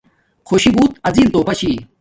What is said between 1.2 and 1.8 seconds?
توفہ چھی